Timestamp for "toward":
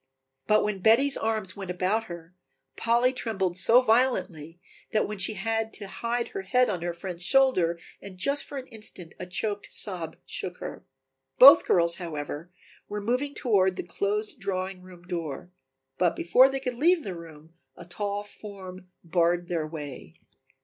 13.35-13.75